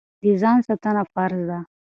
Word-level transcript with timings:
د 0.23 0.25
ځان 0.41 0.57
ساتنه 0.67 1.03
فرض 1.13 1.39
ده. 1.49 1.59